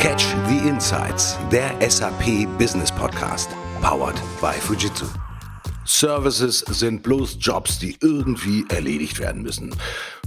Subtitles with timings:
[0.00, 3.50] Catch the Insights, der SAP Business Podcast,
[3.82, 5.29] powered by Fujitsu.
[5.84, 9.74] Services sind bloß Jobs, die irgendwie erledigt werden müssen.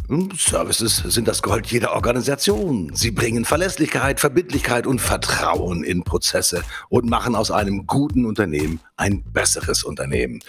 [0.09, 2.91] Hm, Services sind das Gold jeder Organisation.
[2.93, 9.23] Sie bringen Verlässlichkeit, Verbindlichkeit und Vertrauen in Prozesse und machen aus einem guten Unternehmen ein
[9.23, 10.41] besseres Unternehmen.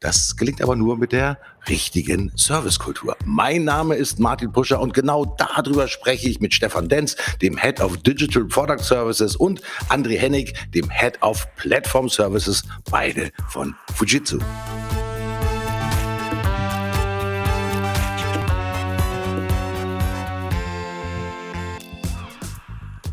[0.00, 3.14] Das gelingt aber nur mit der richtigen Servicekultur.
[3.26, 7.80] Mein Name ist Martin Puscher und genau darüber spreche ich mit Stefan Denz, dem Head
[7.80, 9.60] of Digital Product Services und
[9.90, 14.38] André Hennig, dem Head of Platform Services, beide von Fujitsu.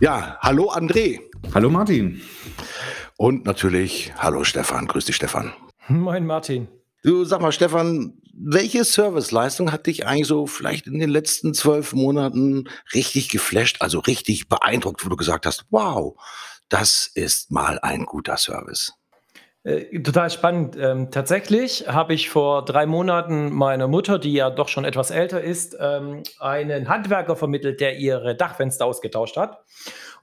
[0.01, 1.19] Ja, hallo André.
[1.53, 2.21] Hallo Martin.
[3.17, 4.87] Und natürlich, hallo Stefan.
[4.87, 5.53] Grüß dich, Stefan.
[5.89, 6.67] Moin Martin.
[7.03, 11.93] Du sag mal, Stefan, welche Serviceleistung hat dich eigentlich so vielleicht in den letzten zwölf
[11.93, 16.19] Monaten richtig geflasht, also richtig beeindruckt, wo du gesagt hast, wow,
[16.67, 18.93] das ist mal ein guter Service?
[19.63, 20.76] Äh, total spannend.
[20.76, 25.41] Ähm, tatsächlich habe ich vor drei Monaten meiner Mutter, die ja doch schon etwas älter
[25.41, 29.63] ist, ähm, einen Handwerker vermittelt, der ihre Dachfenster ausgetauscht hat.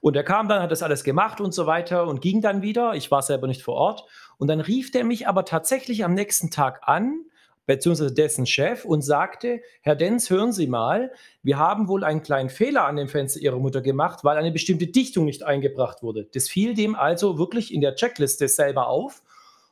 [0.01, 2.95] Und er kam dann, hat das alles gemacht und so weiter und ging dann wieder.
[2.95, 4.03] Ich war selber nicht vor Ort.
[4.37, 7.21] Und dann rief der mich aber tatsächlich am nächsten Tag an,
[7.65, 11.11] beziehungsweise dessen Chef, und sagte, Herr Denz, hören Sie mal,
[11.43, 14.87] wir haben wohl einen kleinen Fehler an dem Fenster Ihrer Mutter gemacht, weil eine bestimmte
[14.87, 16.27] Dichtung nicht eingebracht wurde.
[16.33, 19.21] Das fiel dem also wirklich in der Checkliste selber auf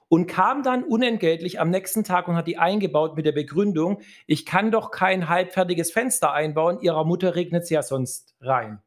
[0.10, 4.46] und kam dann unentgeltlich am nächsten Tag und hat die eingebaut mit der Begründung, ich
[4.46, 8.82] kann doch kein halbfertiges Fenster einbauen, ihrer Mutter regnet es ja sonst rein.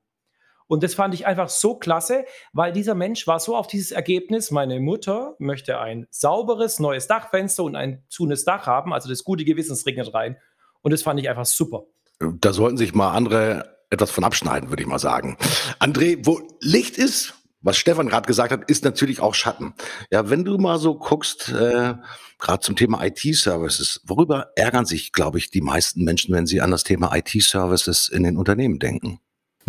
[0.67, 4.53] Und das fand ich einfach so klasse, weil dieser Mensch war so auf dieses Ergebnis,
[4.53, 9.45] meine Mutter möchte ein sauberes neues Dachfenster und ein zunes Dach haben, also das gute
[9.45, 10.37] Gewissens regnet rein.
[10.83, 11.87] Und das fand ich einfach super.
[12.21, 15.37] Da sollten sich mal andere etwas von abschneiden, würde ich mal sagen.
[15.81, 19.75] André, wo Licht ist, was Stefan gerade gesagt hat, ist natürlich auch Schatten.
[20.11, 21.95] Ja, wenn du mal so guckst, äh,
[22.39, 26.71] gerade zum Thema IT-Services, worüber ärgern sich, glaube ich, die meisten Menschen, wenn sie an
[26.71, 29.21] das Thema IT-Services in den Unternehmen denken?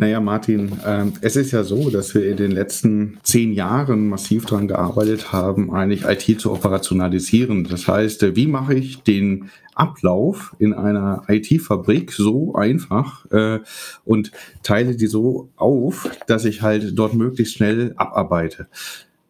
[0.01, 4.47] Naja, Martin, äh, es ist ja so, dass wir in den letzten zehn Jahren massiv
[4.47, 7.66] daran gearbeitet haben, eigentlich IT zu operationalisieren.
[7.66, 13.59] Das heißt, wie mache ich den Ablauf in einer IT-Fabrik so einfach äh,
[14.03, 14.31] und
[14.63, 18.69] teile die so auf, dass ich halt dort möglichst schnell abarbeite.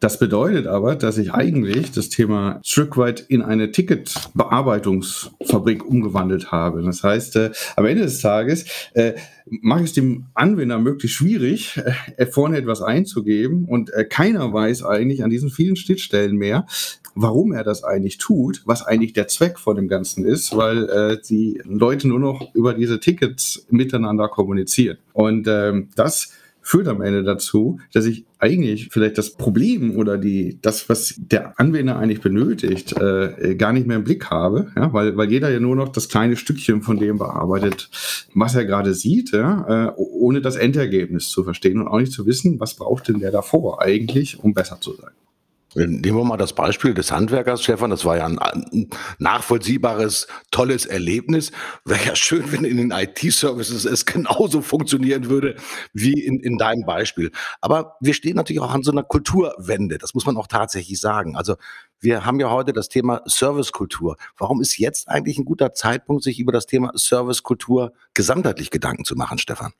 [0.01, 6.81] Das bedeutet aber, dass ich eigentlich das Thema Stück weit in eine Ticketbearbeitungsfabrik umgewandelt habe.
[6.81, 9.13] Das heißt, äh, am Ende des Tages äh,
[9.45, 11.79] mache ich es dem Anwender möglichst schwierig,
[12.17, 16.66] äh, vorne etwas einzugeben und äh, keiner weiß eigentlich an diesen vielen Schnittstellen mehr,
[17.13, 21.19] warum er das eigentlich tut, was eigentlich der Zweck von dem Ganzen ist, weil äh,
[21.29, 24.97] die Leute nur noch über diese Tickets miteinander kommunizieren.
[25.13, 26.31] Und ähm, das
[26.62, 31.59] führt am Ende dazu, dass ich eigentlich vielleicht das Problem oder die, das, was der
[31.59, 35.59] Anwender eigentlich benötigt, äh, gar nicht mehr im Blick habe, ja, weil, weil jeder ja
[35.59, 37.90] nur noch das kleine Stückchen von dem bearbeitet,
[38.34, 42.25] was er gerade sieht, ja, äh, ohne das Endergebnis zu verstehen und auch nicht zu
[42.25, 45.12] wissen, was braucht denn der davor eigentlich, um besser zu sein.
[45.74, 47.92] Nehmen wir mal das Beispiel des Handwerkers, Stefan.
[47.92, 48.90] Das war ja ein
[49.20, 51.54] nachvollziehbares, tolles Erlebnis.
[51.86, 55.56] Wäre ja schön, wenn in den IT-Services es genauso funktionieren würde
[55.94, 57.31] wie in, in deinem Beispiel.
[57.62, 59.98] Aber wir stehen natürlich auch an so einer Kulturwende.
[59.98, 61.38] Das muss man auch tatsächlich sagen.
[61.38, 61.56] Also
[62.02, 64.18] wir haben ja heute das Thema Servicekultur.
[64.38, 69.16] Warum ist jetzt eigentlich ein guter Zeitpunkt, sich über das Thema Servicekultur gesamtheitlich Gedanken zu
[69.16, 69.72] machen, Stefan?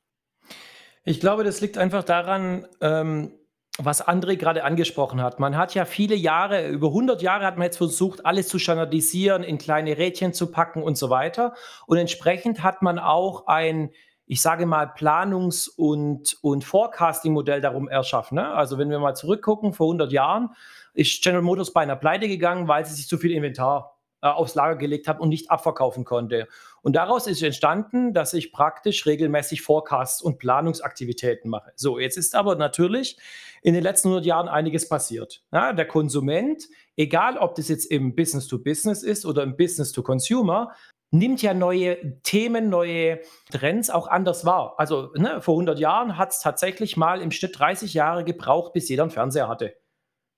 [1.04, 3.32] Ich glaube, das liegt einfach daran, ähm,
[3.78, 5.40] was André gerade angesprochen hat.
[5.40, 9.42] Man hat ja viele Jahre, über 100 Jahre hat man jetzt versucht, alles zu standardisieren,
[9.42, 11.54] in kleine Rädchen zu packen und so weiter.
[11.86, 13.90] Und entsprechend hat man auch ein,
[14.26, 18.36] ich sage mal, Planungs- und, und Forecasting-Modell darum erschaffen.
[18.36, 18.52] Ne?
[18.52, 20.50] Also wenn wir mal zurückgucken, vor 100 Jahren
[20.92, 23.91] ist General Motors beinahe pleite gegangen, weil sie sich zu viel Inventar
[24.22, 26.46] äh, aufs Lager gelegt haben und nicht abverkaufen konnte.
[26.80, 31.72] Und daraus ist entstanden, dass ich praktisch regelmäßig Forecasts und Planungsaktivitäten mache.
[31.74, 33.18] So, jetzt ist aber natürlich
[33.62, 35.42] in den letzten 100 Jahren einiges passiert.
[35.52, 39.90] Ja, der Konsument, egal ob das jetzt im Business to Business ist oder im Business
[39.90, 40.72] to Consumer,
[41.10, 43.20] nimmt ja neue Themen, neue
[43.50, 44.74] Trends auch anders wahr.
[44.78, 48.88] Also ne, vor 100 Jahren hat es tatsächlich mal im Schnitt 30 Jahre gebraucht, bis
[48.88, 49.74] jeder einen Fernseher hatte.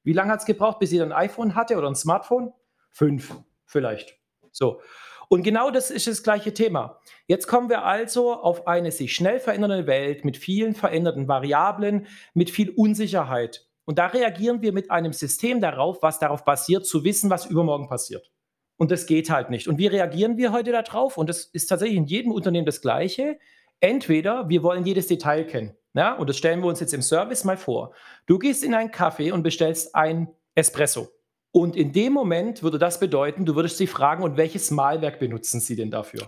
[0.05, 2.53] Wie lange hat es gebraucht, bis jeder ein iPhone hatte oder ein Smartphone?
[2.91, 3.35] Fünf
[3.75, 4.17] vielleicht.
[4.53, 4.81] So.
[5.29, 7.01] Und genau das ist das gleiche Thema.
[7.27, 12.51] Jetzt kommen wir also auf eine sich schnell verändernde Welt mit vielen veränderten Variablen, mit
[12.51, 13.67] viel Unsicherheit.
[13.85, 17.89] Und da reagieren wir mit einem System darauf, was darauf basiert, zu wissen, was übermorgen
[17.89, 18.31] passiert.
[18.77, 19.67] Und das geht halt nicht.
[19.67, 21.19] Und wie reagieren wir heute darauf?
[21.19, 23.39] Und das ist tatsächlich in jedem Unternehmen das Gleiche.
[23.81, 25.77] Entweder wir wollen jedes Detail kennen.
[25.95, 27.93] Ja, und das stellen wir uns jetzt im Service mal vor.
[28.27, 31.09] Du gehst in einen Café und bestellst ein Espresso.
[31.57, 35.61] Und in dem Moment würde das bedeuten, du würdest sie fragen, und welches Malwerk benutzen
[35.61, 36.27] sie denn dafür?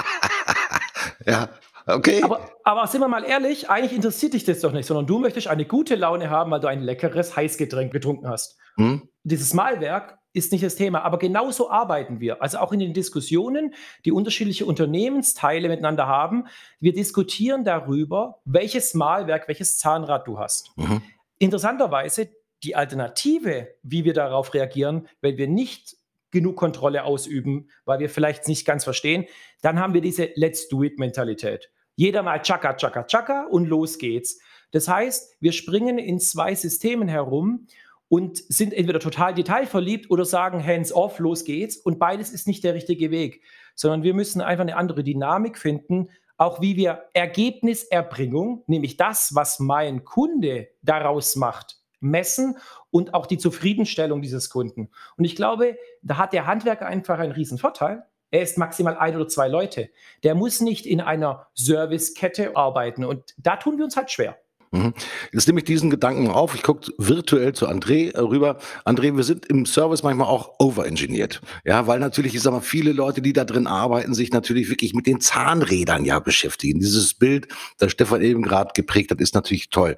[1.26, 1.50] ja,
[1.86, 2.22] okay.
[2.22, 5.46] Aber, aber sind wir mal ehrlich, eigentlich interessiert dich das doch nicht, sondern du möchtest
[5.48, 8.56] eine gute Laune haben, weil du ein leckeres Heißgetränk getrunken hast.
[8.76, 9.06] Hm?
[9.24, 12.40] Dieses Malwerk ist nicht das Thema, aber genauso arbeiten wir.
[12.40, 13.74] Also auch in den Diskussionen,
[14.06, 16.46] die unterschiedliche Unternehmensteile miteinander haben.
[16.80, 20.74] Wir diskutieren darüber, welches Malwerk, welches Zahnrad du hast.
[20.78, 21.02] Mhm.
[21.38, 22.30] Interessanterweise
[22.62, 25.96] die Alternative, wie wir darauf reagieren, wenn wir nicht
[26.30, 29.26] genug Kontrolle ausüben, weil wir vielleicht nicht ganz verstehen,
[29.62, 31.70] dann haben wir diese Let's Do It-Mentalität.
[31.96, 34.38] Jeder mal Chaka, Chaka, Chaka und los geht's.
[34.72, 37.68] Das heißt, wir springen in zwei Systemen herum
[38.08, 41.76] und sind entweder total detailverliebt oder sagen hands off, los geht's.
[41.76, 43.42] Und beides ist nicht der richtige Weg,
[43.76, 49.60] sondern wir müssen einfach eine andere Dynamik finden, auch wie wir Ergebniserbringung, nämlich das, was
[49.60, 52.56] mein Kunde daraus macht, messen
[52.90, 54.90] und auch die Zufriedenstellung dieses Kunden.
[55.16, 58.04] Und ich glaube, da hat der Handwerker einfach einen riesen Vorteil.
[58.30, 59.90] Er ist maximal ein oder zwei Leute.
[60.22, 63.04] Der muss nicht in einer Servicekette arbeiten.
[63.04, 64.38] Und da tun wir uns halt schwer.
[64.74, 64.92] Mhm.
[65.32, 66.56] Jetzt nehme ich diesen Gedanken auf.
[66.56, 68.58] Ich gucke virtuell zu André äh, rüber.
[68.84, 71.40] André, wir sind im Service manchmal auch overengineert.
[71.64, 74.92] Ja, weil natürlich, ich sag mal, viele Leute, die da drin arbeiten, sich natürlich wirklich
[74.92, 76.80] mit den Zahnrädern ja beschäftigen.
[76.80, 77.46] Dieses Bild,
[77.78, 79.96] das Stefan eben gerade geprägt hat, ist natürlich toll.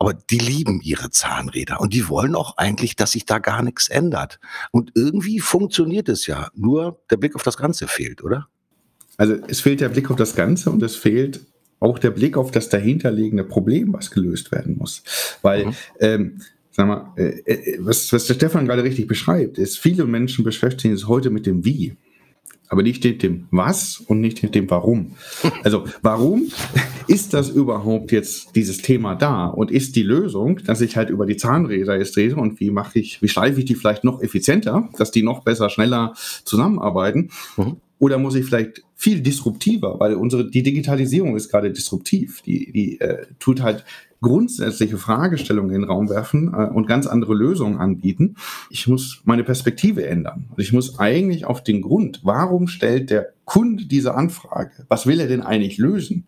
[0.00, 3.88] Aber die lieben ihre Zahnräder und die wollen auch eigentlich, dass sich da gar nichts
[3.88, 4.40] ändert.
[4.72, 6.48] Und irgendwie funktioniert es ja.
[6.56, 8.48] Nur der Blick auf das Ganze fehlt, oder?
[9.18, 11.46] Also es fehlt der Blick auf das Ganze und es fehlt
[11.80, 15.02] auch der Blick auf das dahinterliegende Problem, was gelöst werden muss.
[15.42, 15.74] Weil, mhm.
[15.98, 16.40] ähm,
[16.70, 20.96] sag mal, äh, äh, was, was der Stefan gerade richtig beschreibt, ist, viele Menschen beschäftigen
[20.96, 21.96] sich heute mit dem Wie.
[22.68, 25.16] Aber nicht mit dem Was und nicht mit dem Warum.
[25.64, 26.48] Also, warum
[27.08, 29.46] ist das überhaupt jetzt dieses Thema da?
[29.46, 33.00] Und ist die Lösung, dass ich halt über die Zahnräder jetzt rede und wie mache
[33.00, 37.30] ich, wie schleife ich die vielleicht noch effizienter, dass die noch besser, schneller zusammenarbeiten?
[37.56, 37.78] Mhm.
[38.00, 42.40] Oder muss ich vielleicht viel disruptiver, weil unsere, die Digitalisierung ist gerade disruptiv.
[42.40, 43.84] Die, die äh, tut halt
[44.22, 48.36] grundsätzliche Fragestellungen in den Raum werfen äh, und ganz andere Lösungen anbieten.
[48.70, 50.48] Ich muss meine Perspektive ändern.
[50.56, 54.86] Ich muss eigentlich auf den Grund, warum stellt der Kunde diese Anfrage?
[54.88, 56.26] Was will er denn eigentlich lösen?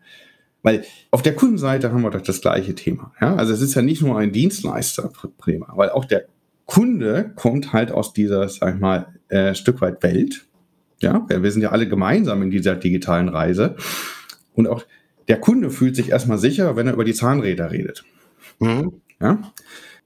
[0.62, 3.14] Weil auf der Kundenseite haben wir doch das gleiche Thema.
[3.18, 3.34] Ja?
[3.36, 6.26] Also es ist ja nicht nur ein Dienstleister-Thema, weil auch der
[6.66, 10.46] Kunde kommt halt aus dieser, sag ich mal, äh, Stück weit Welt
[11.02, 13.76] ja, wir sind ja alle gemeinsam in dieser digitalen Reise.
[14.54, 14.84] Und auch
[15.28, 18.04] der Kunde fühlt sich erstmal sicher, wenn er über die Zahnräder redet.
[18.60, 18.92] Mhm.
[19.20, 19.52] Ja?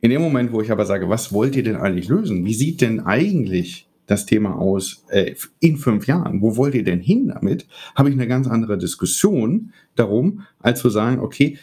[0.01, 2.45] In dem Moment, wo ich aber sage, was wollt ihr denn eigentlich lösen?
[2.45, 6.43] Wie sieht denn eigentlich das Thema aus äh, in fünf Jahren?
[6.43, 7.67] Wo wollt ihr denn hin damit?
[7.95, 11.59] Habe ich eine ganz andere Diskussion darum, als zu sagen, okay,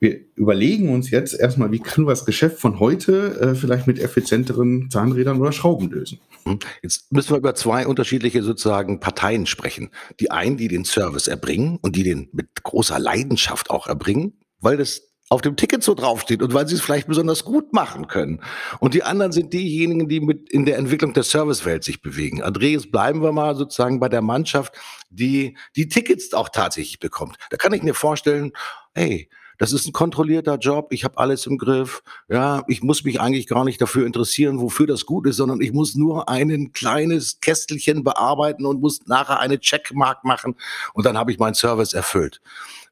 [0.00, 3.98] wir überlegen uns jetzt erstmal, wie können wir das Geschäft von heute äh, vielleicht mit
[3.98, 6.20] effizienteren Zahnrädern oder Schrauben lösen.
[6.44, 6.58] Hm.
[6.82, 9.90] Jetzt müssen wir über zwei unterschiedliche sozusagen Parteien sprechen.
[10.20, 14.76] Die einen, die den Service erbringen und die den mit großer Leidenschaft auch erbringen, weil
[14.76, 18.40] das auf dem Ticket so draufsteht und weil sie es vielleicht besonders gut machen können.
[18.80, 22.42] Und die anderen sind diejenigen, die mit in der Entwicklung der Servicewelt sich bewegen.
[22.42, 24.74] Andreas, bleiben wir mal sozusagen bei der Mannschaft,
[25.10, 27.36] die die Tickets auch tatsächlich bekommt.
[27.50, 28.52] Da kann ich mir vorstellen,
[28.94, 32.02] hey, das ist ein kontrollierter Job, ich habe alles im Griff.
[32.28, 35.72] Ja, ich muss mich eigentlich gar nicht dafür interessieren, wofür das gut ist, sondern ich
[35.72, 40.54] muss nur ein kleines Kästelchen bearbeiten und muss nachher eine Checkmark machen
[40.94, 42.40] und dann habe ich meinen Service erfüllt.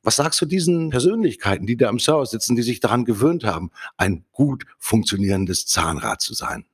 [0.03, 3.71] Was sagst du diesen Persönlichkeiten, die da im Service sitzen, die sich daran gewöhnt haben,
[3.97, 6.65] ein gut funktionierendes Zahnrad zu sein?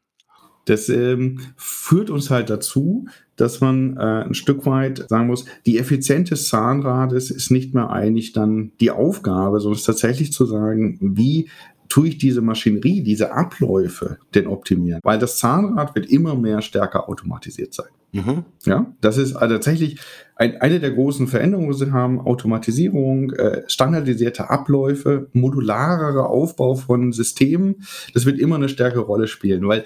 [0.65, 5.79] Das ähm, führt uns halt dazu, dass man äh, ein Stück weit sagen muss, die
[5.79, 10.47] Effizienz des Zahnrades ist nicht mehr eigentlich dann die Aufgabe, sondern es ist tatsächlich zu
[10.47, 11.49] sagen, wie
[11.89, 15.01] tue ich diese Maschinerie, diese Abläufe denn optimieren?
[15.03, 17.89] Weil das Zahnrad wird immer mehr stärker automatisiert sein.
[18.13, 18.45] Mhm.
[18.67, 19.99] Ja, das ist also tatsächlich
[20.37, 22.21] ein, eine der großen Veränderungen, die wir haben.
[22.21, 27.85] Automatisierung, äh, standardisierte Abläufe, modularer Aufbau von Systemen.
[28.13, 29.85] Das wird immer eine stärkere Rolle spielen, weil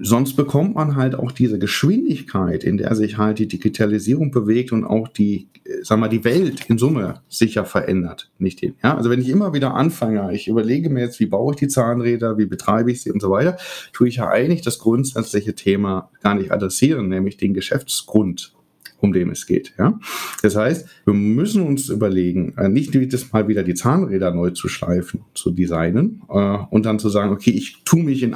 [0.00, 4.84] sonst bekommt man halt auch diese Geschwindigkeit, in der sich halt die Digitalisierung bewegt und
[4.84, 8.30] auch die, äh, sag mal, die Welt in Summe sicher verändert.
[8.38, 8.74] Nicht hin.
[8.82, 11.68] Ja, also wenn ich immer wieder anfange, ich überlege mir jetzt, wie baue ich die
[11.68, 13.56] Zahnräder, wie betreibe ich sie und so weiter,
[13.92, 18.54] tue ich ja eigentlich das grundsätzliche Thema gar nicht adressieren, nämlich den Geschäftsgrund
[19.02, 19.72] um den es geht.
[19.78, 19.98] Ja?
[20.42, 24.68] Das heißt, wir müssen uns überlegen, äh, nicht jedes Mal wieder die Zahnräder neu zu
[24.68, 28.34] schleifen, zu designen äh, und dann zu sagen, okay, ich tue mich in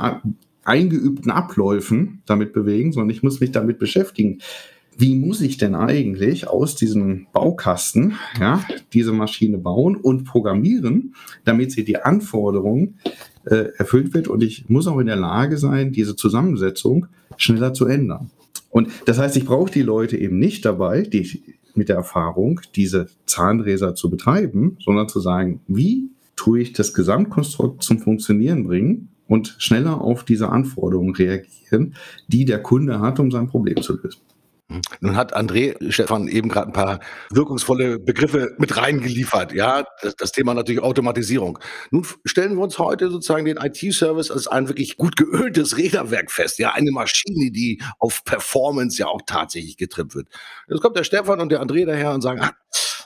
[0.64, 4.38] eingeübten Abläufen damit bewegen, sondern ich muss mich damit beschäftigen.
[4.96, 11.72] wie muss ich denn eigentlich aus diesem Baukasten ja, diese Maschine bauen und programmieren, damit
[11.72, 13.00] sie die Anforderungen
[13.44, 14.28] äh, erfüllt wird.
[14.28, 17.06] Und ich muss auch in der Lage sein, diese Zusammensetzung
[17.36, 18.30] schneller zu ändern.
[18.70, 21.42] Und das heißt, ich brauche die Leute eben nicht dabei, die
[21.74, 27.82] mit der Erfahrung, diese Zahnräser zu betreiben, sondern zu sagen, wie tue ich das Gesamtkonstrukt
[27.82, 31.96] zum Funktionieren bringen und schneller auf diese Anforderungen reagieren,
[32.28, 34.20] die der Kunde hat, um sein Problem zu lösen.
[35.00, 37.00] Nun hat André Stefan eben gerade ein paar
[37.30, 39.52] wirkungsvolle Begriffe mit reingeliefert.
[39.52, 41.58] Ja, das, das, Thema natürlich Automatisierung.
[41.90, 46.58] Nun stellen wir uns heute sozusagen den IT-Service als ein wirklich gut geöltes Räderwerk fest.
[46.58, 50.28] Ja, eine Maschine, die auf Performance ja auch tatsächlich getrimmt wird.
[50.66, 52.52] Jetzt kommt der Stefan und der André daher und sagen, ah,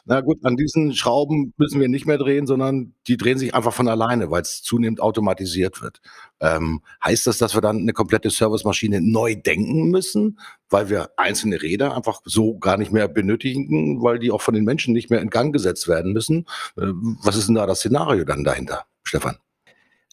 [0.08, 3.74] na gut, an diesen Schrauben müssen wir nicht mehr drehen, sondern die drehen sich einfach
[3.74, 6.00] von alleine, weil es zunehmend automatisiert wird.
[6.40, 10.38] Ähm, heißt das, dass wir dann eine komplette Servicemaschine neu denken müssen,
[10.70, 14.64] weil wir einzelne Räder einfach so gar nicht mehr benötigen, weil die auch von den
[14.64, 16.46] Menschen nicht mehr in Gang gesetzt werden müssen?
[16.78, 16.86] Äh,
[17.22, 19.36] was ist denn da das Szenario dann dahinter, Stefan?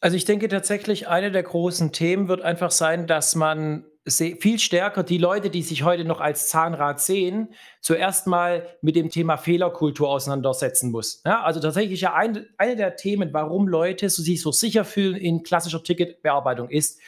[0.01, 5.03] Also ich denke tatsächlich, eine der großen Themen wird einfach sein, dass man viel stärker
[5.03, 10.09] die Leute, die sich heute noch als Zahnrad sehen, zuerst mal mit dem Thema Fehlerkultur
[10.09, 11.21] auseinandersetzen muss.
[11.25, 15.15] Ja, also tatsächlich ja ein, eine der Themen, warum Leute so, sich so sicher fühlen
[15.15, 16.99] in klassischer Ticketbearbeitung ist,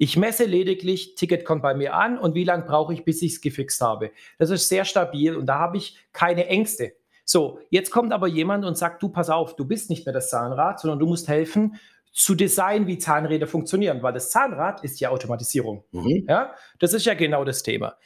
[0.00, 3.32] ich messe lediglich, Ticket kommt bei mir an und wie lange brauche ich, bis ich
[3.32, 4.12] es gefixt habe.
[4.38, 6.92] Das ist sehr stabil und da habe ich keine Ängste.
[7.24, 10.30] So, jetzt kommt aber jemand und sagt, du pass auf, du bist nicht mehr das
[10.30, 11.76] Zahnrad, sondern du musst helfen,
[12.12, 15.84] zu designen, wie Zahnräder funktionieren, weil das Zahnrad ist ja Automatisierung.
[15.92, 16.26] Mhm.
[16.28, 17.96] Ja, das ist ja genau das Thema.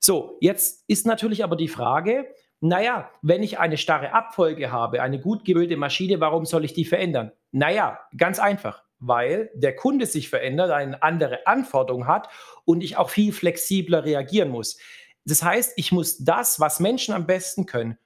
[0.00, 2.26] So, jetzt ist natürlich aber die Frage,
[2.60, 6.84] naja, wenn ich eine starre Abfolge habe, eine gut gewöhnte Maschine, warum soll ich die
[6.84, 7.32] verändern?
[7.50, 12.28] Naja, ganz einfach, weil der Kunde sich verändert, eine andere Anforderung hat
[12.64, 14.78] und ich auch viel flexibler reagieren muss.
[15.24, 17.98] Das heißt, ich muss das, was Menschen am besten können,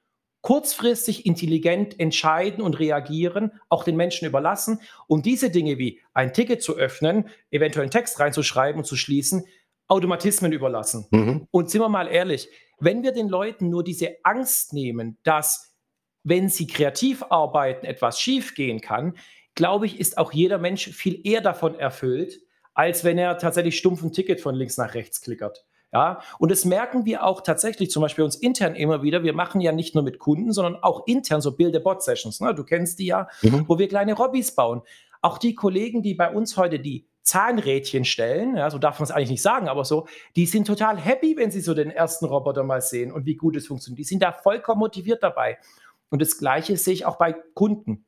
[0.47, 6.63] kurzfristig intelligent entscheiden und reagieren, auch den Menschen überlassen und diese Dinge wie ein Ticket
[6.63, 9.45] zu öffnen, eventuell einen Text reinzuschreiben und zu schließen,
[9.89, 11.09] Automatismen überlassen.
[11.11, 11.49] Mhm.
[11.51, 12.49] Und sind wir mal ehrlich,
[12.79, 15.75] wenn wir den Leuten nur diese Angst nehmen, dass
[16.23, 19.19] wenn sie kreativ arbeiten, etwas schiefgehen kann,
[19.57, 22.41] glaube ich, ist auch jeder Mensch viel eher davon erfüllt,
[22.73, 25.66] als wenn er tatsächlich stumpf ein Ticket von links nach rechts klickert.
[25.93, 29.23] Ja, und das merken wir auch tatsächlich zum Beispiel uns intern immer wieder.
[29.23, 32.41] Wir machen ja nicht nur mit Kunden, sondern auch intern so Build-a-Bot-Sessions.
[32.41, 32.55] Ne?
[32.55, 33.65] Du kennst die ja, mhm.
[33.69, 34.83] wo wir kleine Robbys bauen.
[35.23, 39.11] Auch die Kollegen, die bei uns heute die Zahnrädchen stellen, ja, so darf man es
[39.11, 42.63] eigentlich nicht sagen, aber so, die sind total happy, wenn sie so den ersten Roboter
[42.63, 43.99] mal sehen und wie gut es funktioniert.
[43.99, 45.59] Die sind da vollkommen motiviert dabei.
[46.09, 48.06] Und das Gleiche sehe ich auch bei Kunden.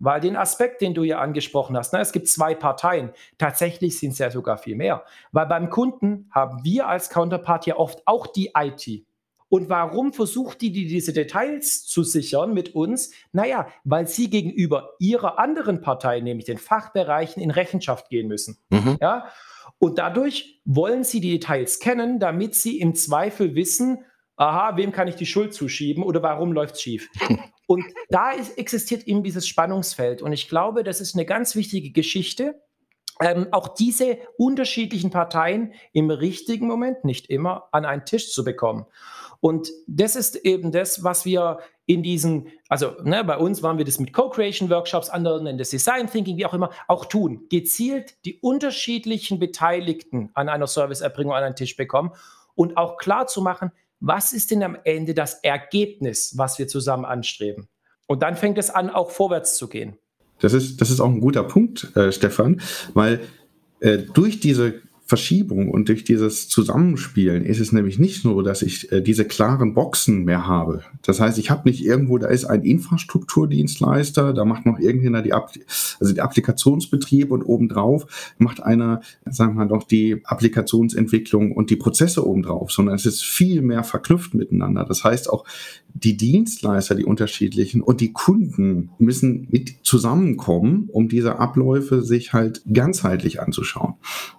[0.00, 3.10] Weil den Aspekt, den du ja angesprochen hast, ne, es gibt zwei Parteien.
[3.38, 5.04] Tatsächlich sind es ja sogar viel mehr.
[5.30, 9.04] Weil beim Kunden haben wir als Counterpart ja oft auch die IT.
[9.50, 13.10] Und warum versucht die, die diese Details zu sichern mit uns?
[13.32, 18.58] Naja, weil sie gegenüber ihrer anderen Partei, nämlich den Fachbereichen, in Rechenschaft gehen müssen.
[18.70, 18.96] Mhm.
[19.00, 19.26] Ja?
[19.78, 24.04] Und dadurch wollen sie die Details kennen, damit sie im Zweifel wissen,
[24.36, 27.10] aha, wem kann ich die Schuld zuschieben oder warum läuft es schief?
[27.70, 30.22] Und da ist, existiert eben dieses Spannungsfeld.
[30.22, 32.60] Und ich glaube, das ist eine ganz wichtige Geschichte,
[33.20, 38.86] ähm, auch diese unterschiedlichen Parteien im richtigen Moment, nicht immer, an einen Tisch zu bekommen.
[39.38, 43.84] Und das ist eben das, was wir in diesen, also ne, bei uns waren wir
[43.84, 47.46] das mit Co-Creation-Workshops, anderen nennen das Design Thinking, wie auch immer, auch tun.
[47.50, 52.10] Gezielt die unterschiedlichen Beteiligten an einer Serviceerbringung an einen Tisch bekommen
[52.56, 57.04] und auch klar zu machen, was ist denn am Ende das Ergebnis, was wir zusammen
[57.04, 57.68] anstreben?
[58.06, 59.96] Und dann fängt es an, auch vorwärts zu gehen.
[60.40, 62.60] Das ist, das ist auch ein guter Punkt, äh, Stefan,
[62.94, 63.20] weil
[63.80, 64.80] äh, durch diese
[65.10, 69.74] Verschiebung und durch dieses Zusammenspielen ist es nämlich nicht nur, dass ich äh, diese klaren
[69.74, 70.84] Boxen mehr habe.
[71.02, 75.30] Das heißt, ich habe nicht irgendwo, da ist ein Infrastrukturdienstleister, da macht noch irgendjemand die,
[75.30, 75.50] App
[75.98, 82.24] also die Applikationsbetrieb und obendrauf macht einer, sagen wir doch, die Applikationsentwicklung und die Prozesse
[82.24, 84.84] obendrauf, sondern es ist viel mehr verknüpft miteinander.
[84.84, 85.44] Das heißt auch,
[85.92, 92.62] die Dienstleister, die unterschiedlichen und die Kunden müssen mit zusammenkommen, um diese Abläufe sich halt
[92.72, 93.94] ganzheitlich anzuschauen.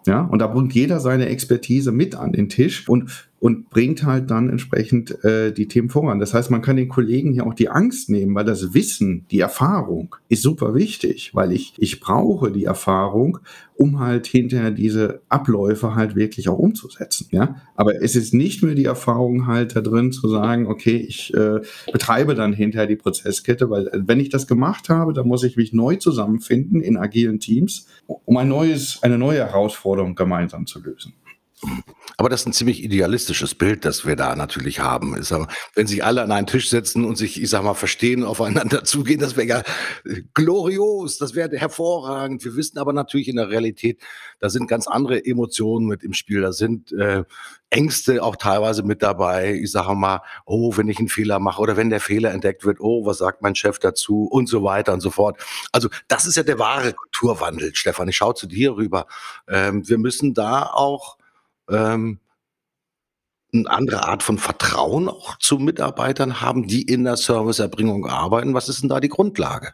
[0.08, 2.88] Ja, und da bringt jeder seine Expertise mit an den Tisch.
[2.88, 6.20] Und und bringt halt dann entsprechend äh, die Themen voran.
[6.20, 9.40] Das heißt, man kann den Kollegen hier auch die Angst nehmen, weil das Wissen, die
[9.40, 13.40] Erfahrung ist super wichtig, weil ich, ich brauche die Erfahrung,
[13.76, 17.30] um halt hinterher diese Abläufe halt wirklich auch umzusetzen.
[17.32, 21.34] Ja, aber es ist nicht mehr die Erfahrung halt da drin zu sagen, okay, ich
[21.34, 25.44] äh, betreibe dann hinterher die Prozesskette, weil äh, wenn ich das gemacht habe, dann muss
[25.44, 30.80] ich mich neu zusammenfinden in agilen Teams, um ein neues, eine neue Herausforderung gemeinsam zu
[30.80, 31.14] lösen.
[32.18, 35.22] Aber das ist ein ziemlich idealistisches Bild, das wir da natürlich haben.
[35.24, 38.24] Sage mal, wenn sich alle an einen Tisch setzen und sich, ich sage mal, verstehen,
[38.24, 39.64] aufeinander zugehen, das wäre ja
[40.06, 42.44] äh, glorios, das wäre hervorragend.
[42.44, 44.00] Wir wissen aber natürlich in der Realität,
[44.40, 46.42] da sind ganz andere Emotionen mit im Spiel.
[46.42, 47.24] Da sind äh,
[47.70, 49.54] Ängste auch teilweise mit dabei.
[49.54, 52.80] Ich sage mal, oh, wenn ich einen Fehler mache oder wenn der Fehler entdeckt wird,
[52.82, 55.40] oh, was sagt mein Chef dazu und so weiter und so fort.
[55.72, 58.10] Also das ist ja der wahre Kulturwandel, Stefan.
[58.10, 59.08] Ich schaue zu dir rüber.
[59.48, 61.18] Ähm, wir müssen da auch
[61.72, 62.20] ähm,
[63.54, 68.54] 'ne andere Art von Vertrauen auch zu Mitarbeitern haben, die in der Serviceerbringung arbeiten?
[68.54, 69.74] Was ist denn da die Grundlage?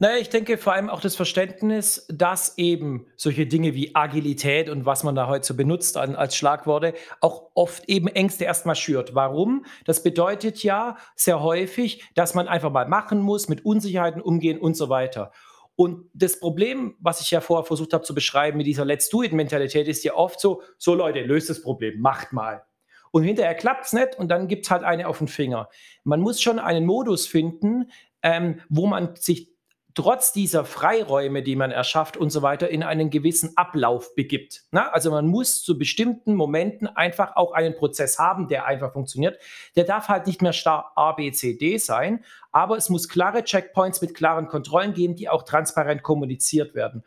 [0.00, 4.84] Naja, ich denke vor allem auch das Verständnis, dass eben solche Dinge wie Agilität und
[4.86, 9.14] was man da heute so benutzt an als Schlagworte, auch oft eben Ängste erstmal schürt.
[9.14, 9.64] Warum?
[9.84, 14.76] Das bedeutet ja sehr häufig, dass man einfach mal machen muss, mit Unsicherheiten umgehen und
[14.76, 15.30] so weiter.
[15.76, 19.22] Und das Problem, was ich ja vorher versucht habe zu beschreiben mit dieser Let's Do
[19.22, 22.64] It Mentalität, ist ja oft so, so Leute, löst das Problem, macht mal.
[23.10, 25.68] Und hinterher klappt es nicht und dann gibt es halt eine auf den Finger.
[26.02, 27.90] Man muss schon einen Modus finden,
[28.22, 29.53] ähm, wo man sich
[29.94, 34.64] trotz dieser Freiräume, die man erschafft und so weiter, in einen gewissen Ablauf begibt.
[34.72, 39.38] Na, also man muss zu bestimmten Momenten einfach auch einen Prozess haben, der einfach funktioniert.
[39.76, 43.44] Der darf halt nicht mehr starr A, B, C, D sein, aber es muss klare
[43.44, 47.04] Checkpoints mit klaren Kontrollen geben, die auch transparent kommuniziert werden.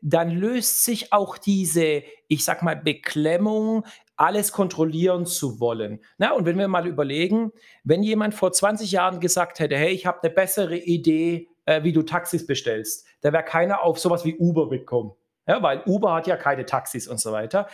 [0.00, 3.84] Dann löst sich auch diese, ich sag mal, Beklemmung,
[4.16, 6.00] alles kontrollieren zu wollen.
[6.18, 7.52] Na, und wenn wir mal überlegen,
[7.82, 11.92] wenn jemand vor 20 Jahren gesagt hätte, hey, ich habe eine bessere Idee, äh, wie
[11.92, 13.06] du Taxis bestellst.
[13.20, 15.12] Da wäre keiner auf sowas wie Uber gekommen.
[15.46, 17.68] Ja, weil Uber hat ja keine Taxis und so weiter.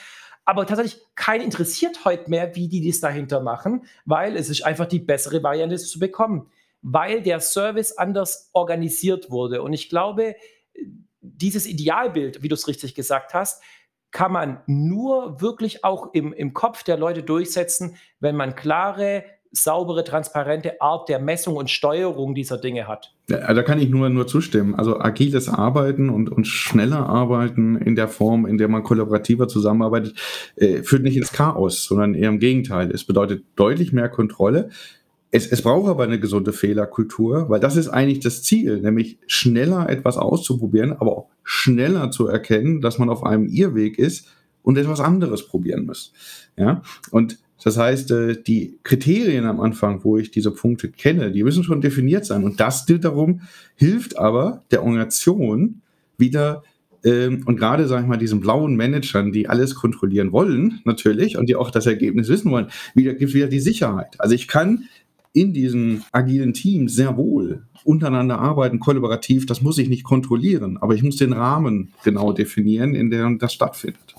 [0.45, 4.87] Aber tatsächlich, kein interessiert heute mehr, wie die das dahinter machen, weil es ist einfach
[4.87, 6.51] die bessere Variante, zu bekommen.
[6.83, 9.63] Weil der Service anders organisiert wurde.
[9.63, 10.35] Und ich glaube,
[11.21, 13.63] dieses Idealbild, wie du es richtig gesagt hast,
[14.11, 19.25] kann man nur wirklich auch im, im Kopf der Leute durchsetzen, wenn man klare
[19.55, 23.15] saubere, transparente Art der Messung und Steuerung dieser Dinge hat.
[23.31, 24.75] Ja, da kann ich nur, nur zustimmen.
[24.75, 30.15] Also agiles Arbeiten und, und schneller Arbeiten in der Form, in der man kollaborativer zusammenarbeitet,
[30.57, 32.91] äh, führt nicht ins Chaos, sondern eher im Gegenteil.
[32.91, 34.71] Es bedeutet deutlich mehr Kontrolle.
[35.31, 39.89] Es, es braucht aber eine gesunde Fehlerkultur, weil das ist eigentlich das Ziel, nämlich schneller
[39.89, 44.29] etwas auszuprobieren, aber auch schneller zu erkennen, dass man auf einem Irrweg ist
[44.63, 46.13] und etwas anderes probieren muss.
[46.57, 51.43] Ja, und das heißt, äh, die Kriterien am Anfang, wo ich diese Punkte kenne, die
[51.43, 52.45] müssen schon definiert sein.
[52.45, 53.41] Und das darum,
[53.75, 55.81] hilft aber der Organisation
[56.19, 56.63] wieder
[57.05, 61.49] ähm, und gerade, sage ich mal, diesen blauen Managern, die alles kontrollieren wollen, natürlich, und
[61.49, 64.15] die auch das Ergebnis wissen wollen, wieder gibt wieder die Sicherheit.
[64.19, 64.85] Also ich kann
[65.33, 70.95] in diesen agilen Teams sehr wohl untereinander arbeiten, kollaborativ, das muss ich nicht kontrollieren, aber
[70.95, 74.15] ich muss den Rahmen genau definieren, in dem das stattfindet.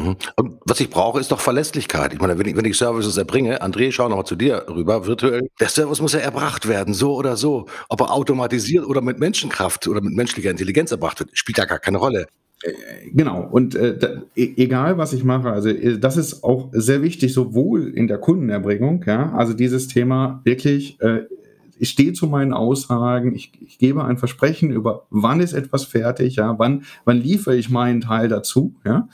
[0.00, 0.16] Mhm.
[0.36, 2.14] Und was ich brauche, ist doch Verlässlichkeit.
[2.14, 5.48] Ich meine, wenn ich, wenn ich Services erbringe, André, schau nochmal zu dir rüber, virtuell,
[5.60, 7.66] der Service muss ja erbracht werden, so oder so.
[7.88, 11.78] Ob er automatisiert oder mit Menschenkraft oder mit menschlicher Intelligenz erbracht wird, spielt ja gar
[11.78, 12.26] keine Rolle.
[12.62, 12.72] Äh,
[13.12, 17.02] genau, und äh, da, e, egal was ich mache, also äh, das ist auch sehr
[17.02, 21.22] wichtig, sowohl in der Kundenerbringung, ja, also dieses Thema wirklich äh,
[21.80, 26.36] ich stehe zu meinen Aussagen, ich, ich, gebe ein Versprechen über, wann ist etwas fertig,
[26.36, 29.08] ja, wann, wann liefere ich meinen Teil dazu, ja.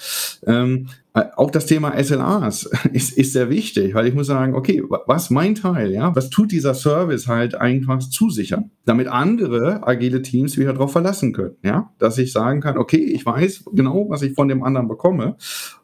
[0.44, 4.82] Ähm, äh, auch das Thema SLAs ist, ist sehr wichtig, weil ich muss sagen, okay,
[5.06, 10.58] was mein Teil, ja, was tut dieser Service halt eigentlich zusichern, damit andere agile Teams
[10.58, 14.34] wieder darauf verlassen können, ja, dass ich sagen kann, okay, ich weiß genau, was ich
[14.34, 15.36] von dem anderen bekomme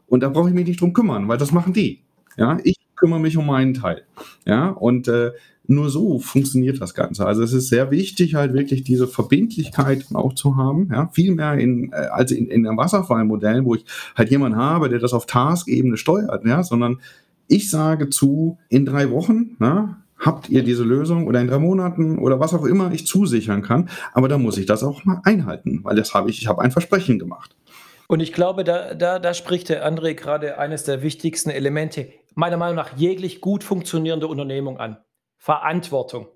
[0.08, 2.02] und da brauche ich mich nicht drum kümmern, weil das machen die,
[2.36, 4.02] ja, ich kümmere mich um meinen Teil,
[4.44, 5.30] ja, und äh,
[5.66, 7.26] nur so funktioniert das Ganze.
[7.26, 10.88] Also es ist sehr wichtig, halt wirklich diese Verbindlichkeit auch zu haben.
[10.92, 13.84] Ja, viel mehr in, äh, als in, in einem Wasserfallmodell, wo ich
[14.16, 16.98] halt jemanden habe, der das auf Task-Ebene steuert, ja, sondern
[17.48, 22.18] ich sage zu, in drei Wochen, na, habt ihr diese Lösung oder in drei Monaten
[22.18, 23.88] oder was auch immer ich zusichern kann.
[24.14, 26.70] Aber da muss ich das auch mal einhalten, weil das habe ich, ich habe ein
[26.70, 27.56] Versprechen gemacht.
[28.08, 32.56] Und ich glaube, da, da, da spricht der André gerade eines der wichtigsten Elemente, meiner
[32.56, 34.98] Meinung nach jeglich gut funktionierende Unternehmung an.
[35.42, 36.28] Verantwortung.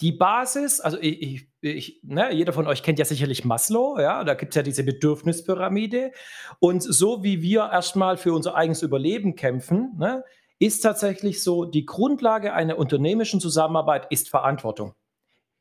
[0.00, 4.34] Die Basis, also ich, ich, ne, jeder von euch kennt ja sicherlich Maslow, ja, da
[4.34, 6.10] gibt es ja diese Bedürfnispyramide.
[6.58, 10.24] Und so wie wir erstmal für unser eigenes Überleben kämpfen, ne,
[10.58, 14.94] ist tatsächlich so, die Grundlage einer unternehmischen Zusammenarbeit ist Verantwortung.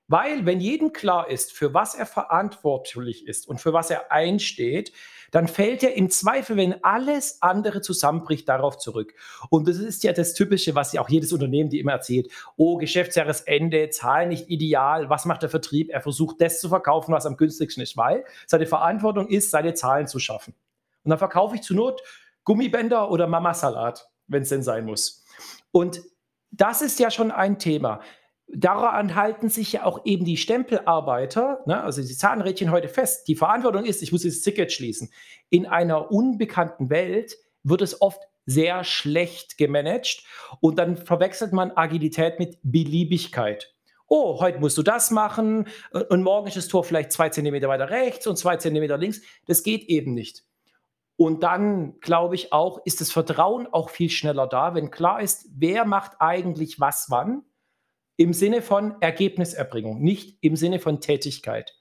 [0.10, 4.92] Weil, wenn jedem klar ist, für was er verantwortlich ist und für was er einsteht,
[5.30, 9.14] dann fällt er im Zweifel, wenn alles andere zusammenbricht, darauf zurück.
[9.52, 12.32] Und das ist ja das Typische, was ja auch jedes Unternehmen die immer erzählt.
[12.58, 15.12] Oh, Geschäftsjahresende, Zahlen nicht ideal.
[15.12, 15.92] Was macht der Vertrieb?
[15.92, 20.08] Er versucht, das zu verkaufen, was am günstigsten ist, weil seine Verantwortung ist, seine Zahlen
[20.08, 20.56] zu schaffen.
[21.04, 22.02] Und dann verkaufe ich zur Not
[22.46, 25.24] Gummibänder oder Mama-Salat, wenn es denn sein muss.
[25.72, 26.02] Und
[26.50, 28.02] das ist ja schon ein Thema.
[28.52, 33.28] Daran halten sich ja auch eben die Stempelarbeiter, ne, also die Zahnrädchen heute fest.
[33.28, 35.12] Die Verantwortung ist, ich muss das Ticket schließen.
[35.50, 40.24] In einer unbekannten Welt wird es oft sehr schlecht gemanagt
[40.62, 43.76] und dann verwechselt man Agilität mit Beliebigkeit.
[44.08, 45.68] Oh, heute musst du das machen
[46.10, 49.22] und morgen ist das Tor vielleicht zwei Zentimeter weiter rechts und zwei Zentimeter links.
[49.46, 50.44] Das geht eben nicht.
[51.16, 55.48] Und dann glaube ich auch, ist das Vertrauen auch viel schneller da, wenn klar ist,
[55.54, 57.44] wer macht eigentlich was wann
[58.20, 61.74] im Sinne von Ergebniserbringung, nicht im Sinne von Tätigkeit.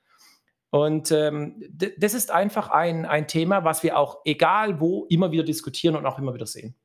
[0.70, 1.60] Und ähm,
[1.98, 6.06] das ist einfach ein, ein Thema, was wir auch, egal wo, immer wieder diskutieren und
[6.06, 6.76] auch immer wieder sehen.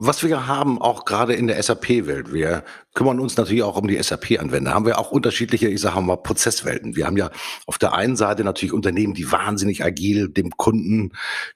[0.00, 4.02] Was wir haben, auch gerade in der SAP-Welt, wir kümmern uns natürlich auch um die
[4.02, 6.96] SAP-Anwender, haben wir auch unterschiedliche, ich sage mal, Prozesswelten.
[6.96, 7.30] Wir haben ja
[7.66, 11.12] auf der einen Seite natürlich Unternehmen, die wahnsinnig agil dem Kunden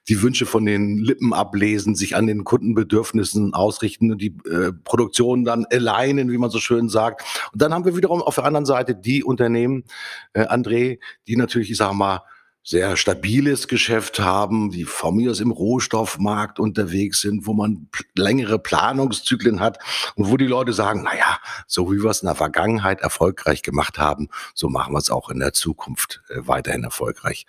[0.07, 5.43] die Wünsche von den Lippen ablesen, sich an den Kundenbedürfnissen ausrichten und die äh, Produktion
[5.43, 7.25] dann alignen, wie man so schön sagt.
[7.51, 9.83] Und dann haben wir wiederum auf der anderen Seite die Unternehmen,
[10.31, 12.21] äh, André, die natürlich, ich sage mal,
[12.63, 18.59] sehr stabiles Geschäft haben, die von mir aus im Rohstoffmarkt unterwegs sind, wo man längere
[18.59, 19.79] Planungszyklen hat
[20.15, 23.97] und wo die Leute sagen, naja, so wie wir es in der Vergangenheit erfolgreich gemacht
[23.97, 27.45] haben, so machen wir es auch in der Zukunft äh, weiterhin erfolgreich.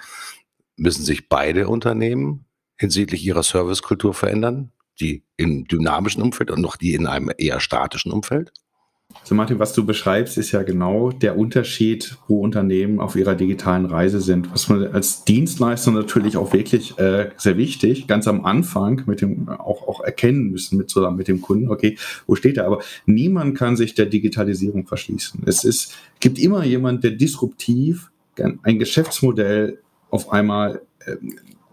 [0.76, 2.46] Müssen sich beide Unternehmen
[2.78, 4.72] hinsichtlich ihrer Servicekultur verändern?
[5.00, 8.52] Die im dynamischen Umfeld und noch die in einem eher statischen Umfeld?
[9.24, 13.86] So Martin, was du beschreibst, ist ja genau der Unterschied, wo Unternehmen auf ihrer digitalen
[13.86, 14.52] Reise sind.
[14.52, 19.48] Was man als Dienstleister natürlich auch wirklich äh, sehr wichtig, ganz am Anfang mit dem
[19.48, 21.96] auch, auch erkennen müssen mit zusammen mit dem Kunden, okay,
[22.26, 22.66] wo steht er?
[22.66, 25.42] Aber niemand kann sich der Digitalisierung verschließen.
[25.46, 28.10] Es ist, gibt immer jemand, der disruptiv
[28.62, 29.78] ein Geschäftsmodell
[30.10, 31.16] auf einmal äh,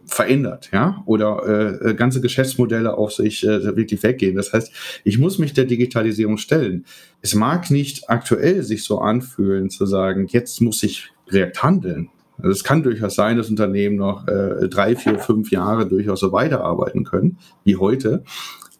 [0.07, 4.35] verändert, ja, oder äh, ganze Geschäftsmodelle auf sich äh, wirklich weggehen.
[4.35, 4.71] Das heißt,
[5.03, 6.85] ich muss mich der Digitalisierung stellen.
[7.21, 12.09] Es mag nicht aktuell sich so anfühlen, zu sagen, jetzt muss ich React handeln.
[12.37, 16.31] Also es kann durchaus sein, dass Unternehmen noch äh, drei, vier, fünf Jahre durchaus so
[16.31, 18.23] weiterarbeiten können wie heute.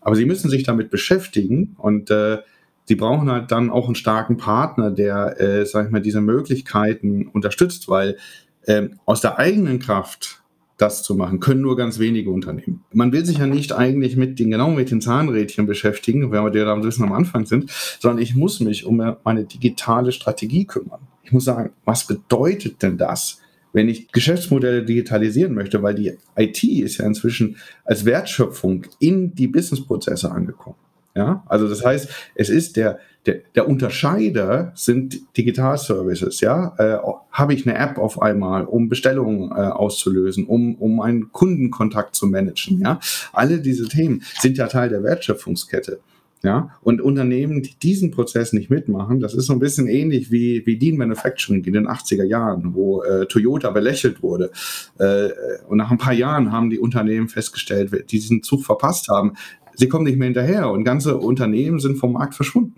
[0.02, 2.38] Aber sie müssen sich damit beschäftigen und äh,
[2.86, 7.28] sie brauchen halt dann auch einen starken Partner, der, äh, sag ich mal, diese Möglichkeiten
[7.28, 8.18] unterstützt, weil
[8.64, 10.37] äh, aus der eigenen Kraft
[10.78, 12.84] das zu machen, können nur ganz wenige Unternehmen.
[12.94, 16.66] Man will sich ja nicht eigentlich mit den, genau mit den Zahnrädchen beschäftigen, wenn wir
[16.66, 21.02] da ein bisschen am Anfang sind, sondern ich muss mich um meine digitale Strategie kümmern.
[21.24, 23.42] Ich muss sagen, was bedeutet denn das,
[23.74, 29.48] wenn ich Geschäftsmodelle digitalisieren möchte, weil die IT ist ja inzwischen als Wertschöpfung in die
[29.48, 30.78] Businessprozesse angekommen.
[31.16, 36.40] Ja, also das heißt, es ist der, der, der Unterscheider sind Digitalservices.
[36.42, 36.98] Ja, äh,
[37.32, 42.28] habe ich eine App auf einmal, um Bestellungen äh, auszulösen, um, um einen Kundenkontakt zu
[42.28, 42.80] managen.
[42.80, 43.00] Ja,
[43.34, 46.00] alle diese Themen sind ja Teil der Wertschöpfungskette.
[46.44, 50.64] Ja, und Unternehmen, die diesen Prozess nicht mitmachen, das ist so ein bisschen ähnlich wie,
[50.68, 54.52] wie Lean Manufacturing in den 80er Jahren, wo äh, Toyota belächelt wurde.
[55.00, 55.30] Äh,
[55.68, 59.34] und nach ein paar Jahren haben die Unternehmen festgestellt, die diesen Zug verpasst haben,
[59.74, 62.76] sie kommen nicht mehr hinterher und ganze Unternehmen sind vom Markt verschwunden.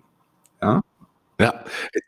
[1.39, 1.63] Ja.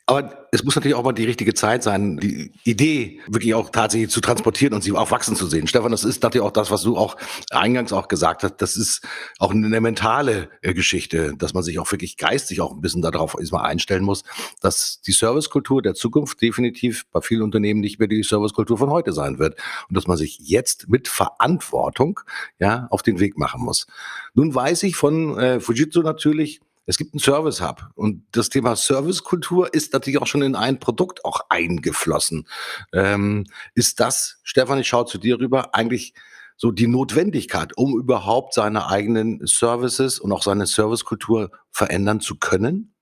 [0.08, 4.10] Aber es muss natürlich auch mal die richtige Zeit sein, die Idee wirklich auch tatsächlich
[4.10, 5.67] zu transportieren und sie auch wachsen zu sehen.
[5.67, 7.15] Stefan, das ist natürlich auch das, was du auch
[7.50, 8.58] eingangs auch gesagt hast.
[8.58, 9.08] Das ist
[9.39, 13.38] auch eine mentale äh, Geschichte, dass man sich auch wirklich geistig auch ein bisschen darauf
[13.39, 14.24] erstmal einstellen muss,
[14.60, 19.13] dass die Servicekultur der Zukunft definitiv bei vielen Unternehmen nicht mehr die Servicekultur von heute
[19.13, 22.20] sein wird und dass man sich jetzt mit Verantwortung
[22.60, 23.88] ja auf den Weg machen muss.
[24.34, 28.76] Nun weiß ich von äh, Fujitsu natürlich, es gibt einen Service Hub und das Thema
[28.76, 32.48] Servicekultur ist natürlich auch schon in ein Produkt auch eingeflossen.
[32.94, 36.13] Ähm, ist das, Stefan, ich schaue zu dir rüber, eigentlich
[36.58, 42.94] so die Notwendigkeit, um überhaupt seine eigenen Services und auch seine Servicekultur verändern zu können?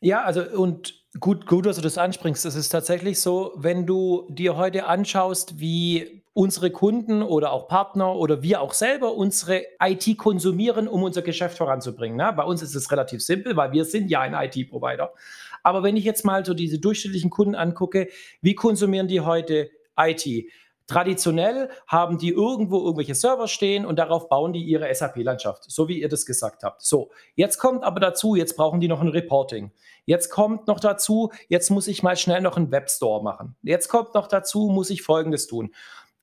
[0.00, 2.46] Ja, also und gut, gut, dass du das ansprichst.
[2.46, 8.14] Es ist tatsächlich so, wenn du dir heute anschaust, wie unsere Kunden oder auch Partner
[8.14, 12.16] oder wir auch selber unsere IT konsumieren, um unser Geschäft voranzubringen.
[12.16, 12.32] Ne?
[12.32, 15.12] Bei uns ist es relativ simpel, weil wir sind ja ein IT-Provider.
[15.64, 18.06] Aber wenn ich jetzt mal so diese durchschnittlichen Kunden angucke,
[18.40, 20.48] wie konsumieren die heute IT?
[20.86, 26.00] Traditionell haben die irgendwo irgendwelche Server stehen und darauf bauen die ihre SAP-Landschaft, so wie
[26.00, 26.80] ihr das gesagt habt.
[26.80, 29.70] So, jetzt kommt aber dazu, jetzt brauchen die noch ein Reporting.
[30.06, 33.54] Jetzt kommt noch dazu, jetzt muss ich mal schnell noch einen Webstore machen.
[33.62, 35.74] Jetzt kommt noch dazu, muss ich Folgendes tun.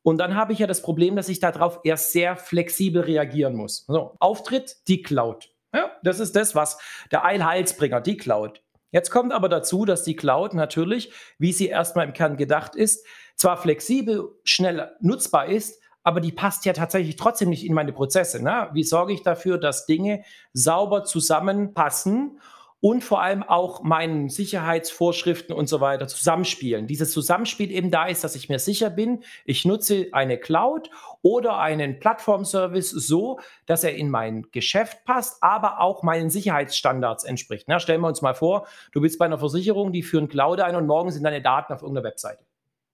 [0.06, 3.86] Und dann habe ich ja das Problem, dass ich darauf erst sehr flexibel reagieren muss.
[3.88, 5.50] So, Auftritt, die Cloud.
[5.74, 6.78] Ja, das ist das, was
[7.12, 8.62] der Eilheilsbringer, die Cloud.
[8.91, 13.04] Jetzt kommt aber dazu, dass die Cloud natürlich, wie sie erstmal im Kern gedacht ist,
[13.36, 18.44] zwar flexibel, schnell nutzbar ist, aber die passt ja tatsächlich trotzdem nicht in meine Prozesse.
[18.44, 18.70] Ne?
[18.74, 22.39] Wie sorge ich dafür, dass Dinge sauber zusammenpassen
[22.81, 26.88] und vor allem auch meinen Sicherheitsvorschriften und so weiter zusammenspielen.
[26.88, 30.89] Dieses Zusammenspiel eben da ist, dass ich mir sicher bin, ich nutze eine Cloud
[31.21, 37.65] oder einen Plattformservice so, dass er in mein Geschäft passt, aber auch meinen Sicherheitsstandards entspricht.
[37.67, 40.75] Na, stellen wir uns mal vor, du bist bei einer Versicherung, die führen Cloud ein
[40.75, 42.43] und morgen sind deine Daten auf irgendeiner Webseite.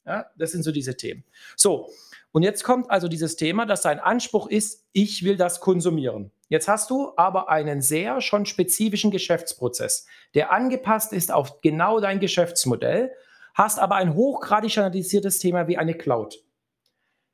[0.05, 1.23] Ja, das sind so diese Themen.
[1.55, 1.89] So,
[2.31, 6.31] und jetzt kommt also dieses Thema, dass dein Anspruch ist, ich will das konsumieren.
[6.51, 12.19] Jetzt hast du aber einen sehr schon spezifischen Geschäftsprozess, der angepasst ist auf genau dein
[12.19, 13.13] Geschäftsmodell,
[13.53, 16.43] hast aber ein hochgradig standardisiertes Thema wie eine Cloud.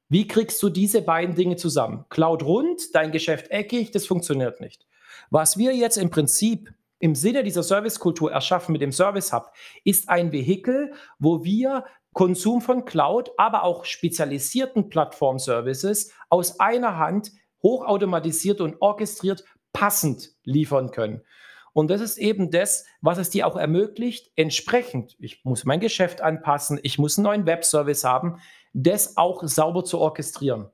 [0.08, 2.06] Wie kriegst du diese beiden Dinge zusammen?
[2.10, 4.86] Cloud rund, dein Geschäft eckig, das funktioniert nicht.
[5.32, 9.52] Was wir jetzt im Prinzip im Sinne dieser Servicekultur erschaffen mit dem Service Hub,
[9.84, 17.32] ist ein Vehikel, wo wir Konsum von Cloud, aber auch spezialisierten Plattform-Services aus einer Hand
[17.64, 19.44] hochautomatisiert und orchestriert
[19.74, 21.22] passend liefern können.
[21.74, 26.22] Und das ist eben das, was es dir auch ermöglicht, entsprechend, ich muss mein Geschäft
[26.22, 28.40] anpassen, ich muss einen neuen Webservice haben,
[28.74, 30.72] das auch sauber zu orchestrieren.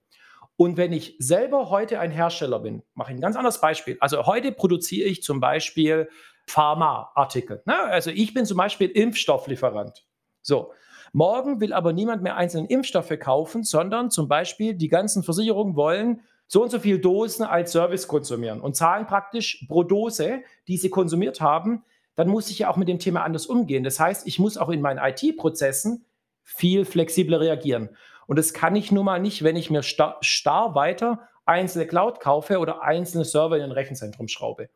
[0.56, 3.98] Und wenn ich selber heute ein Hersteller bin, mache ich ein ganz anderes Beispiel.
[4.00, 6.10] Also heute produziere ich zum Beispiel
[6.48, 7.64] Pharmaartikel.
[7.66, 7.78] Ne?
[7.78, 10.06] Also ich bin zum Beispiel Impfstofflieferant.
[10.42, 10.72] So,
[11.16, 16.22] Morgen will aber niemand mehr einzelne Impfstoffe kaufen, sondern zum Beispiel die ganzen Versicherungen wollen
[16.48, 20.90] so und so viel Dosen als Service konsumieren und zahlen praktisch pro Dose, die sie
[20.90, 21.84] konsumiert haben.
[22.16, 23.84] Dann muss ich ja auch mit dem Thema anders umgehen.
[23.84, 26.06] Das heißt, ich muss auch in meinen IT-Prozessen
[26.44, 27.90] viel flexibler reagieren.
[28.28, 32.20] Und das kann ich nun mal nicht, wenn ich mir starr, starr weiter einzelne Cloud
[32.20, 34.70] kaufe oder einzelne Server in ein Rechenzentrum schraube.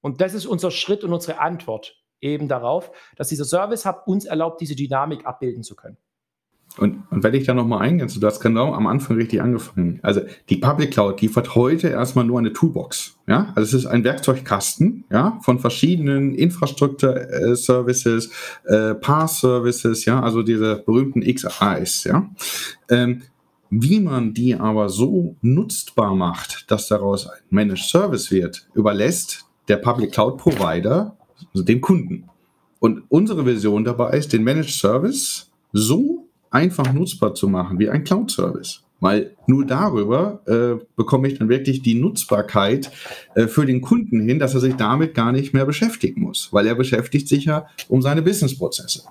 [0.00, 4.24] Und das ist unser Schritt und unsere Antwort eben darauf, dass dieser Service Hub uns
[4.24, 5.98] erlaubt, diese Dynamik abbilden zu können.
[6.78, 10.00] Und, und wenn ich da nochmal eingehen, du hast genau am Anfang richtig angefangen.
[10.02, 13.16] Also die Public Cloud liefert heute erstmal nur eine Toolbox.
[13.26, 18.30] Ja, also es ist ein Werkzeugkasten, ja, von verschiedenen Infrastruktur-Services,
[18.64, 22.30] äh, Pass-Services, ja, also diese berühmten XAs, ja.
[22.88, 23.22] Ähm,
[23.70, 29.76] wie man die aber so nutzbar macht, dass daraus ein Managed Service wird, überlässt der
[29.76, 31.18] Public Cloud Provider
[31.52, 32.28] also dem Kunden.
[32.80, 38.04] Und unsere Vision dabei ist, den Managed Service so einfach nutzbar zu machen wie ein
[38.04, 38.82] Cloud-Service.
[39.00, 42.90] Weil nur darüber äh, bekomme ich dann wirklich die Nutzbarkeit
[43.36, 46.66] äh, für den Kunden hin, dass er sich damit gar nicht mehr beschäftigen muss, weil
[46.66, 49.04] er beschäftigt sich ja um seine Businessprozesse.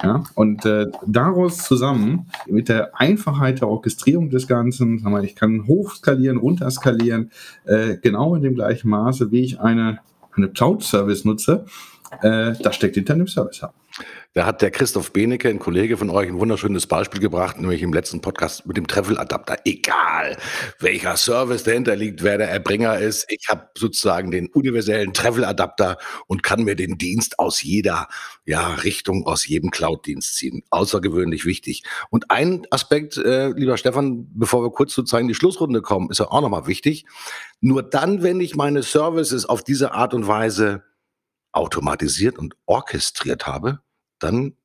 [0.00, 0.22] Ja?
[0.36, 6.36] Und äh, daraus zusammen mit der Einfachheit der Orchestrierung des Ganzen, mal, ich kann hochskalieren,
[6.36, 7.32] runterskalieren,
[7.64, 9.98] äh, genau in dem gleichen Maße, wie ich eine
[10.36, 11.64] eine Cloud-Service nutze,
[12.22, 13.74] äh, das steckt hinter einem Service Hub.
[14.34, 17.92] Da hat der Christoph Benecke, ein Kollege von euch, ein wunderschönes Beispiel gebracht, nämlich im
[17.92, 19.56] letzten Podcast mit dem Treffel-Adapter.
[19.64, 20.36] Egal,
[20.78, 23.24] welcher Service dahinter liegt, wer der Erbringer ist.
[23.30, 28.08] Ich habe sozusagen den universellen Treffel-Adapter und kann mir den Dienst aus jeder
[28.44, 30.62] ja, Richtung, aus jedem Cloud-Dienst ziehen.
[30.68, 31.84] Außergewöhnlich wichtig.
[32.10, 36.18] Und ein Aspekt, äh, lieber Stefan, bevor wir kurz sozusagen in die Schlussrunde kommen, ist
[36.18, 37.06] ja auch nochmal wichtig.
[37.62, 40.84] Nur dann, wenn ich meine Services auf diese Art und Weise
[41.52, 43.80] automatisiert und orchestriert habe,
[44.18, 44.56] dann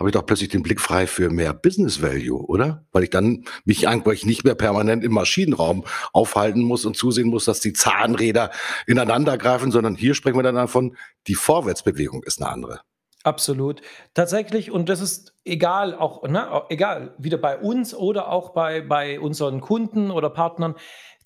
[0.00, 2.86] habe ich doch plötzlich den Blick frei für mehr Business Value, oder?
[2.90, 7.44] Weil ich dann mich eigentlich nicht mehr permanent im Maschinenraum aufhalten muss und zusehen muss,
[7.44, 8.50] dass die Zahnräder
[8.86, 10.96] ineinander greifen, sondern hier sprechen wir dann davon,
[11.26, 12.80] die Vorwärtsbewegung ist eine andere.
[13.22, 13.82] Absolut.
[14.14, 19.20] Tatsächlich, und das ist egal, auch, ne, egal, wieder bei uns oder auch bei, bei
[19.20, 20.74] unseren Kunden oder Partnern.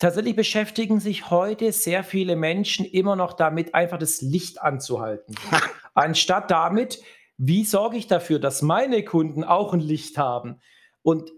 [0.00, 5.36] Tatsächlich beschäftigen sich heute sehr viele Menschen immer noch damit, einfach das Licht anzuhalten.
[5.94, 7.00] Anstatt damit,
[7.36, 10.60] wie sorge ich dafür, dass meine Kunden auch ein Licht haben?
[11.02, 11.32] Und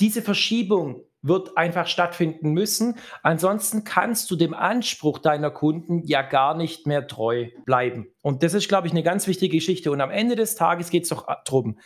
[0.00, 2.94] diese Verschiebung wird einfach stattfinden müssen.
[3.22, 8.08] Ansonsten kannst du dem Anspruch deiner Kunden ja gar nicht mehr treu bleiben.
[8.22, 9.90] Und das ist, glaube ich, eine ganz wichtige Geschichte.
[9.90, 11.78] Und am Ende des Tages geht es doch darum,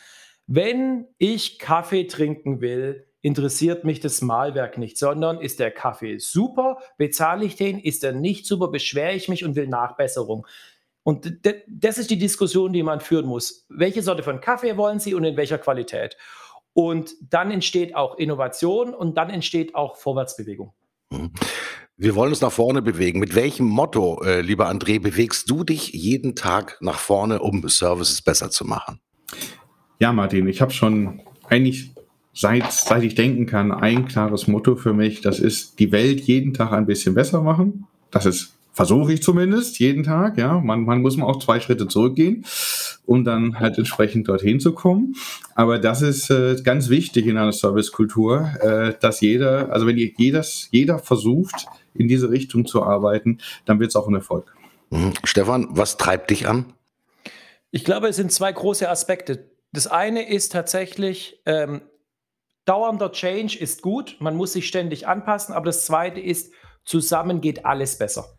[0.46, 6.78] wenn ich Kaffee trinken will, interessiert mich das Malwerk nicht, sondern ist der Kaffee super,
[6.98, 10.46] bezahle ich den, ist er nicht super, beschwere ich mich und will Nachbesserung.
[11.04, 13.66] Und das ist die Diskussion, die man führen muss.
[13.68, 16.16] Welche Sorte von Kaffee wollen Sie und in welcher Qualität?
[16.74, 20.72] Und dann entsteht auch Innovation und dann entsteht auch Vorwärtsbewegung.
[21.10, 21.32] Mhm.
[21.96, 23.20] Wir wollen uns nach vorne bewegen.
[23.20, 28.22] Mit welchem Motto, äh, lieber André, bewegst du dich jeden Tag nach vorne, um Services
[28.22, 29.00] besser zu machen?
[29.98, 31.92] Ja, Martin, ich habe schon eigentlich
[32.32, 35.20] seit, seit ich denken kann ein klares Motto für mich.
[35.20, 37.86] Das ist die Welt jeden Tag ein bisschen besser machen.
[38.10, 40.38] Das ist versuche ich zumindest jeden Tag.
[40.38, 42.44] Ja, man, man muss mal auch zwei Schritte zurückgehen.
[43.04, 45.16] um dann halt entsprechend dorthin zu kommen.
[45.54, 50.68] Aber das ist äh, ganz wichtig in einer Servicekultur, äh, dass jeder, also wenn jedes,
[50.70, 54.54] jeder versucht, in diese Richtung zu arbeiten, dann wird es auch ein Erfolg.
[54.90, 55.12] Mhm.
[55.24, 56.72] Stefan, was treibt dich an?
[57.70, 59.50] Ich glaube, es sind zwei große Aspekte.
[59.72, 61.82] Das eine ist tatsächlich, ähm,
[62.66, 66.52] dauernder Change ist gut, man muss sich ständig anpassen, aber das zweite ist,
[66.84, 68.38] zusammen geht alles besser.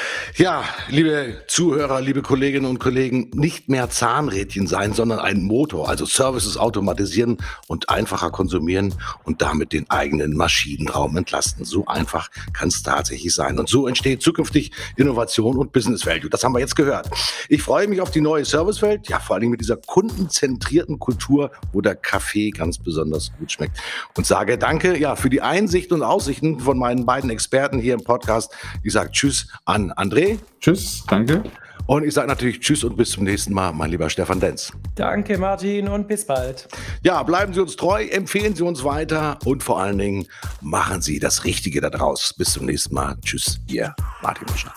[0.37, 6.05] Ja, liebe Zuhörer, liebe Kolleginnen und Kollegen, nicht mehr Zahnrädchen sein, sondern ein Motor, also
[6.05, 11.65] Services automatisieren und einfacher konsumieren und damit den eigenen Maschinenraum entlasten.
[11.65, 13.59] So einfach kann es tatsächlich sein.
[13.59, 16.29] Und so entsteht zukünftig Innovation und Business Value.
[16.29, 17.09] Das haben wir jetzt gehört.
[17.49, 21.81] Ich freue mich auf die neue Servicewelt, ja, vor allem mit dieser kundenzentrierten Kultur, wo
[21.81, 23.77] der Kaffee ganz besonders gut schmeckt.
[24.15, 28.03] Und sage danke, ja, für die Einsicht und Aussichten von meinen beiden Experten hier im
[28.05, 28.53] Podcast.
[28.81, 30.39] Ich sage Tschüss an André André.
[30.59, 31.43] Tschüss, danke.
[31.87, 34.71] Und ich sage natürlich Tschüss und bis zum nächsten Mal, mein lieber Stefan Denz.
[34.95, 36.67] Danke, Martin, und bis bald.
[37.03, 40.27] Ja, bleiben Sie uns treu, empfehlen Sie uns weiter und vor allen Dingen
[40.61, 42.33] machen Sie das Richtige daraus.
[42.37, 43.17] Bis zum nächsten Mal.
[43.21, 44.73] Tschüss, Ihr Martin Muschner.